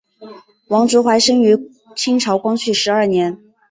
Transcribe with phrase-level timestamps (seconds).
[0.69, 1.55] 王竹怀生于
[1.95, 3.37] 清朝光绪十二年。